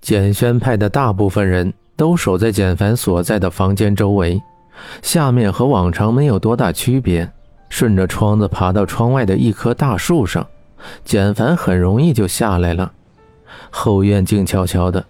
[0.00, 4.40] 简轩派的大部分人都守在简凡所在的房间周围，
[5.02, 7.30] 下面和往常没有多大区别。
[7.68, 10.44] 顺着窗子爬到窗外的一棵大树上，
[11.04, 12.90] 简凡很容易就下来了。
[13.70, 15.04] 后院静悄悄的，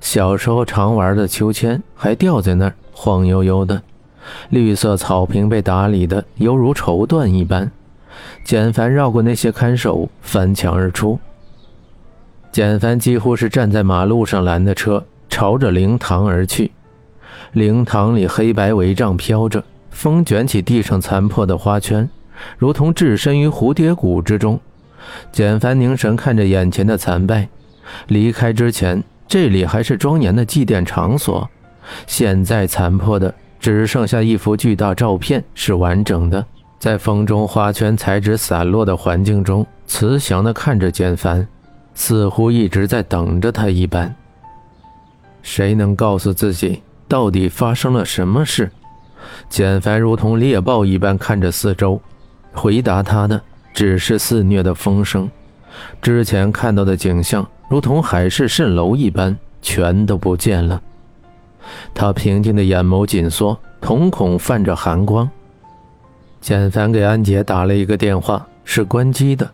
[0.00, 3.82] 小时候常玩的秋千还吊在那儿，晃悠悠的。
[4.48, 7.70] 绿色草坪被打理的犹如绸缎一般。
[8.44, 11.18] 简凡绕过那些看守，翻墙而出。
[12.56, 16.72] 简凡几乎是站在马路上拦的车，朝着灵堂而去。
[17.52, 22.08] 灵堂里黑白帷帐飘着，风卷起地上残破的花圈，
[22.56, 24.58] 如同置身于蝴蝶谷之中。
[25.30, 27.46] 简凡凝神看着眼前的残败。
[28.06, 31.46] 离开之前，这里还是庄严的祭奠场所，
[32.06, 36.42] 现在残破的只剩下一幅巨大照片是完整的，
[36.78, 41.46] 在风中花圈材质散落的环境中，慈祥地看着简凡。
[41.96, 44.14] 似乎一直在等着他一般。
[45.42, 48.70] 谁能告诉自己到底发生了什么事？
[49.48, 52.00] 简凡如同猎豹一般看着四周，
[52.52, 53.40] 回答他的
[53.72, 55.28] 只是肆虐的风声。
[56.00, 60.80] 之前看到的景象如同海市蜃楼一般，全都不见了。
[61.94, 65.28] 他平静的眼眸紧缩，瞳孔泛着寒光。
[66.40, 69.50] 简凡给安杰打了一个电话，是关机的。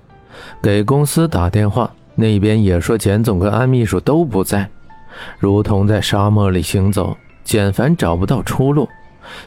[0.61, 1.91] 给公司打电话。
[2.15, 4.69] 那边也说简总跟安秘书都不在，
[5.39, 7.17] 如同在沙漠里行走。
[7.45, 8.89] 简凡找不到出路，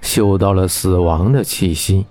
[0.02, 2.06] 嗅到了死亡的气息。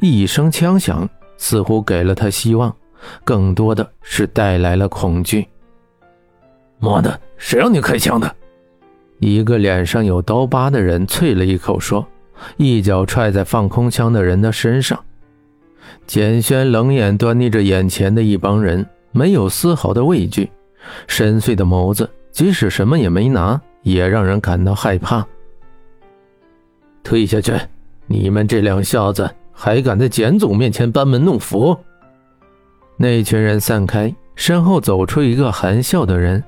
[0.00, 2.74] 一声枪响，似乎给了他希望，
[3.24, 5.48] 更多的是带来了恐惧。
[6.78, 8.32] 妈的，谁让你开枪的？
[9.18, 12.06] 一个脸上有刀疤的人啐了一口，说，
[12.56, 15.02] 一脚踹在放空枪的人的身上。
[16.06, 20.50] 简轩冷眼端睨着眼前的一帮人，没有丝毫的畏惧，
[21.06, 25.26] 深邃的眸子，即使什么也没拿，也让人感到害怕。
[27.02, 27.52] 退下去！
[28.06, 31.76] 你们这两下子还敢在简总面前班门弄斧？
[32.96, 36.42] 那群人散开，身后走出一个含笑的人。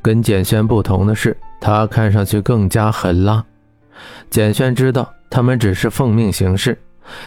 [0.00, 3.44] 跟简轩不同的是，他看上去更加狠辣。
[4.30, 6.78] 简轩知道，他们只是奉命行事。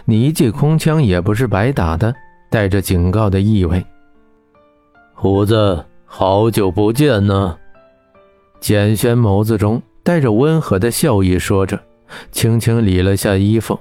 [0.06, 2.14] 你一记空枪也不是白打的，
[2.50, 3.86] 带着警告的意味。
[5.14, 7.58] 胡子，好久不见呢。
[8.60, 11.80] 简轩眸子中带着温和的笑意，说着，
[12.32, 13.80] 轻轻理了下衣服。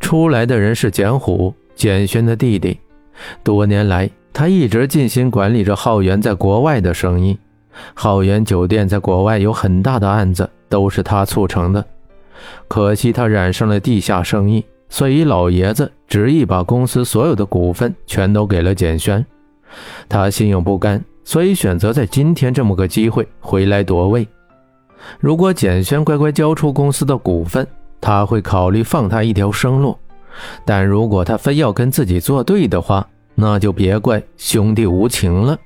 [0.00, 2.78] 出来的人是简虎，简轩的弟弟。
[3.42, 7.38] 多年来，他一直尽心管理着浩源在国外的生意。
[7.94, 11.84] 浩源酒店在国外有很大的案子，都是他促成的。
[12.68, 14.64] 可惜他染上了地下生意。
[14.92, 19.24] 所以老爷子执意把公司所有的股份全都给了简轩，
[20.06, 24.28] 他心有不甘，所以选择在今天这么个机会回来夺位。
[25.18, 27.66] 如果简轩乖乖交出公司的股份，
[28.02, 29.96] 他会考虑放他一条生路；
[30.66, 35.56] 但如果他非要跟自己作对的话，那就别怪兄弟无情了。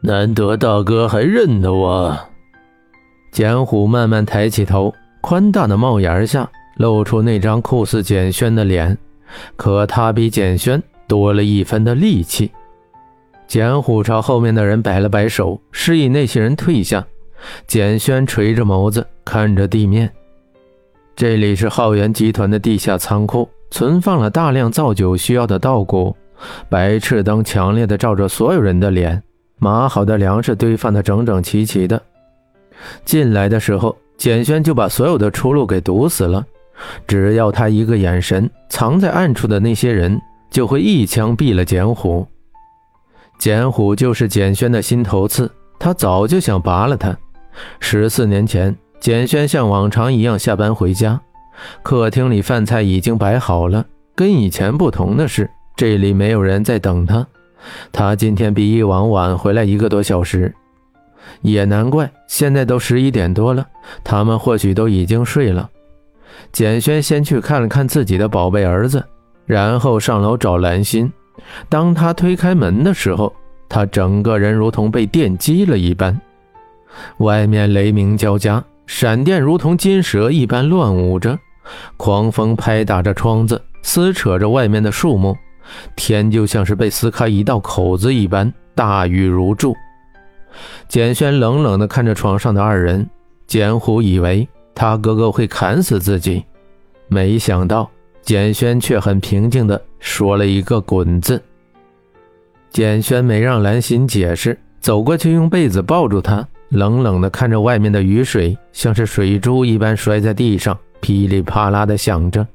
[0.00, 2.18] 难得大哥还认得我，
[3.32, 6.50] 简虎慢慢抬起头，宽大的帽檐下。
[6.76, 8.96] 露出那张酷似简轩的脸，
[9.56, 12.50] 可他比简轩多了一分的力气。
[13.46, 17.06] 简虎朝后面的人摆了摆手，示意那些人退下。
[17.66, 20.10] 简轩垂着眸子看着地面，
[21.14, 26.16] 这里是浩源集团的地下仓库，存放了大量造酒需要的稻谷。
[26.68, 29.22] 白炽灯强烈的照着所有人的脸，
[29.58, 32.02] 码好的粮食堆放的整整齐齐的。
[33.04, 36.44] 进来的时候，简轩就把所有的出路给堵死了。
[37.06, 40.20] 只要他一个眼神，藏在暗处的那些人
[40.50, 42.26] 就会一枪毙了简虎。
[43.38, 47.16] 简虎就是简轩的心头刺，他早就想拔了他。
[47.80, 51.20] 十四年前，简轩像往常一样下班回家，
[51.82, 53.84] 客厅里饭菜已经摆好了。
[54.14, 57.26] 跟以前不同的是，这里没有人在等他。
[57.92, 60.54] 他今天比以往晚回来一个多小时，
[61.42, 63.66] 也难怪，现在都十一点多了，
[64.02, 65.68] 他们或许都已经睡了。
[66.56, 69.04] 简轩先去看了看自己的宝贝儿子，
[69.44, 71.12] 然后上楼找兰心。
[71.68, 73.30] 当他推开门的时候，
[73.68, 76.18] 他整个人如同被电击了一般。
[77.18, 81.38] 外面雷鸣交加，闪电如同金蛇一般乱舞着，
[81.98, 85.36] 狂风拍打着窗子，撕扯着外面的树木，
[85.94, 89.76] 天就像是被撕开一道口子一般，大雨如注。
[90.88, 93.06] 简轩冷冷地看着床上的二人，
[93.46, 94.48] 简虎以为。
[94.76, 96.44] 他哥哥会砍死自己，
[97.08, 97.90] 没想到
[98.20, 101.42] 简轩却很平静地说了一个“滚”字。
[102.68, 112.46] 简轩没让兰心解释，走过去用被子抱住他，冷冷地看着外面的雨水，像是水珠一般摔在地上，噼里啪啦地响着。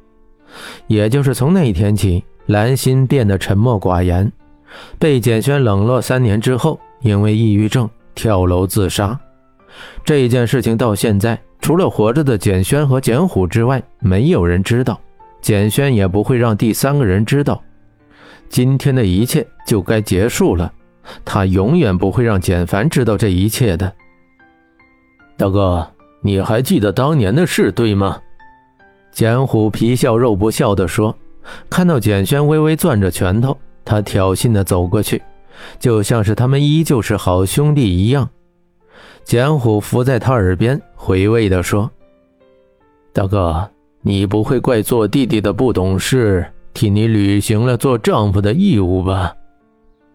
[0.86, 4.32] 也就是从那一天起，兰心变得沉默寡言，
[5.00, 9.20] 被简轩冷落三年之后，因为抑郁症跳楼自杀。
[10.04, 15.00] 这件事情到现在，除了活着的简轩和简虎之外，没有人知道。
[15.42, 17.62] 简轩也不会让第三个人知道。
[18.50, 20.72] 今天的一切就该结束了，
[21.24, 23.92] 他永远不会让简凡知道这一切的。
[25.38, 25.88] 大哥，
[26.22, 28.20] 你还记得当年的事，对吗？
[29.12, 31.16] 简虎皮笑肉不笑地说
[31.70, 35.22] ：“看到简轩微微攥着拳头，他挑衅地走过去，
[35.80, 38.30] 就像是他们依旧是好兄弟一样。”
[39.24, 41.90] 简虎伏在他耳边，回味地说
[43.14, 43.70] ：“大哥，
[44.02, 49.34] 你不会怪做弟弟的不懂事，替你履行了做丈夫的义务吧？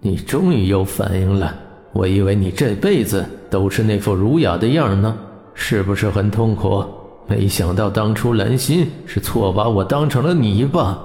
[0.01, 1.55] 你终于有反应了，
[1.93, 5.17] 我以为你这辈子都是那副儒雅的样呢，
[5.55, 6.85] 是不是很痛苦？
[7.27, 10.99] 没想到当初兰心是错把我当成了泥巴。”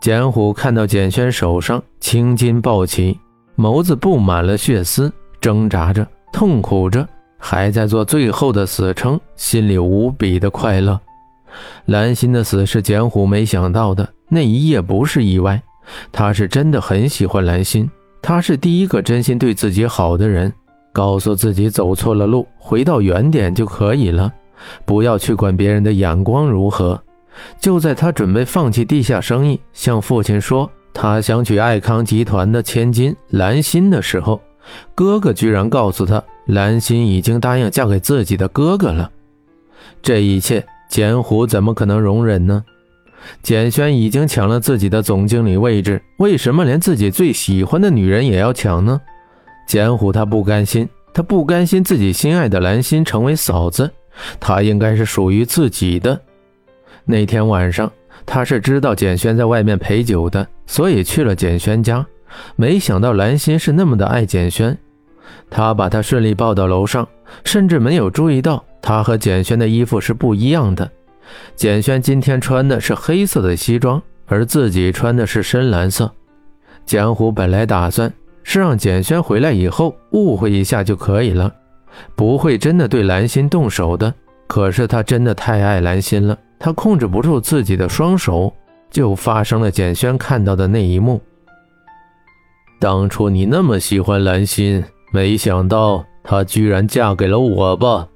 [0.00, 3.18] 简虎看到简轩手上青筋暴起，
[3.56, 6.06] 眸子布满了血丝，挣扎着。
[6.32, 7.06] 痛苦着，
[7.38, 10.98] 还在做最后的死撑，心里无比的快乐。
[11.86, 15.60] 兰心的死是简虎没想到的，那一夜不是意外，
[16.12, 17.90] 他是真的很喜欢兰心，
[18.22, 20.52] 他是第一个真心对自己好的人。
[20.92, 24.32] 告诉自己走错了路，回到原点就可以了，
[24.84, 27.00] 不要去管别人的眼光如何。
[27.60, 34.40] 就在他准备放弃地下生意，向父亲说他想娶爱康集团的千金兰心的时候。
[34.94, 39.10] 哥哥居然告诉他，兰心已经答应嫁给自己的哥哥了。
[40.02, 42.64] 这一切，简虎怎么可能容忍呢？
[43.42, 49.00] 简轩已经抢了自己的总经理位置，为什么连自己最喜欢的女人也要抢呢？
[49.66, 53.90] 简虎他不甘心，他不甘心自己心爱的兰心成为嫂子，
[54.38, 56.18] 她应该是属于自己的。
[57.04, 57.90] 那天晚上，
[58.24, 62.06] 他是知道简轩在外面陪酒的，所以去了简轩家。
[62.56, 64.76] 没想到兰心是那么的爱简轩，
[65.50, 67.06] 他把她顺利抱到楼上，
[67.44, 70.90] 甚至没有注意到她和简轩的衣服是不一样的。
[71.54, 76.10] 简轩今天穿的是黑色的西装，而自己穿的是深蓝色。
[76.86, 81.52] 江湖本来打算是让简轩回来以后误会一下就可以了，
[82.16, 84.12] 不会真的对兰心动手的。
[84.46, 88.50] 可是他真的太爱兰心了，他控制不住自己的双手，
[88.90, 91.20] 就发生了简轩看到的那一幕。
[92.78, 98.06] 当初你那么喜欢兰心，没想到她居然嫁给了我吧？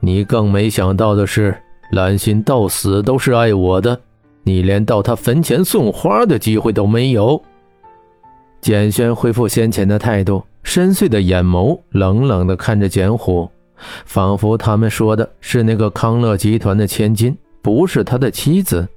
[0.00, 1.56] 你更没想到的是，
[1.92, 3.98] 兰心到死都是爱我的，
[4.42, 7.40] 你连到她坟前送花的机会都没有。
[8.60, 13.48] 简轩恢复先前的态度，深邃的眼眸冷冷地看着简虎，
[14.06, 18.88] 仿佛他们说的是那个康乐集团的千金，不是他的妻子。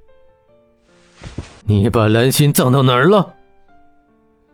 [1.64, 3.34] 你把兰心葬到哪儿了？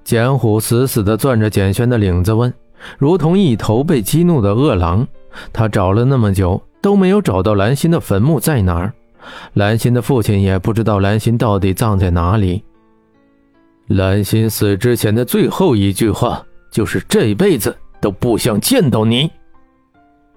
[0.04, 2.52] 简虎死死地攥着简轩的领子，问，
[2.98, 5.06] 如同一头被激怒的饿狼。
[5.52, 8.92] 他找了那么久，都没有找到兰心的坟墓在哪儿。
[9.54, 12.62] 兰心的父亲也不知道兰心到底葬在哪里。
[13.88, 19.30] 兰心死之前的最后一句话就是这辈子都不想见到你。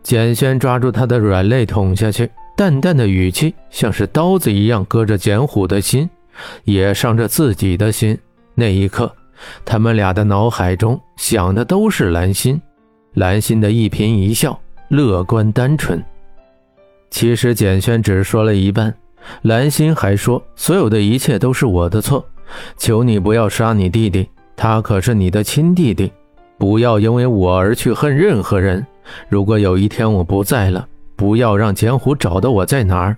[0.02, 6.10] 简轩抓住他的软肋捅下去，淡淡的语气像是刀子一样割着简虎的心，
[6.64, 8.18] 也伤着自己的心。
[8.56, 9.12] 那一刻。
[9.66, 12.62] 他们俩的脑海中想的都是兰心，
[13.14, 16.04] 兰心的一颦一笑，乐观单纯。
[17.10, 18.94] 其实简轩只说了一半，
[19.44, 22.26] 兰心还说所有的一切都是我的错，
[22.78, 26.12] 求你不要杀你弟弟，他可是你的亲弟弟，
[26.58, 28.86] 不要因为我而去恨任何人。
[29.30, 33.16] 如果有一天我不在了，不要让简虎找到我在哪儿，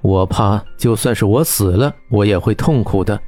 [0.00, 3.20] 我怕就算是我死了，我也会痛苦的。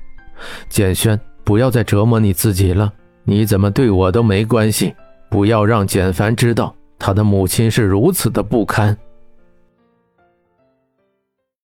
[0.69, 1.19] 简轩。
[1.49, 2.93] 不要再折磨你自己了，
[3.25, 4.95] 你怎么对我都没关系。
[5.31, 8.95] 不要让简凡知道他的母亲是如此的不堪。